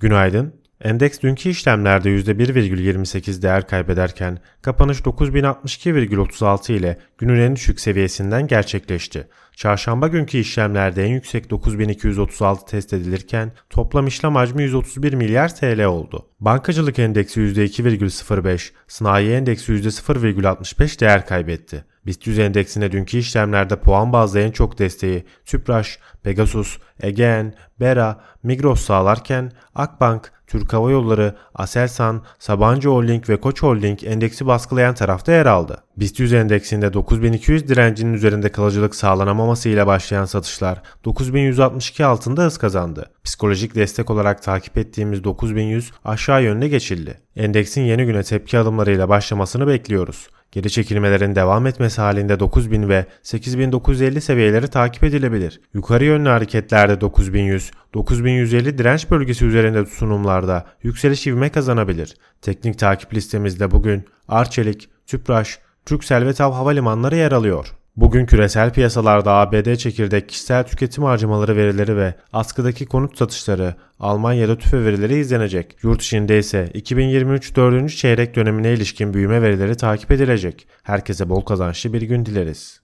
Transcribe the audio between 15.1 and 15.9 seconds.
milyar TL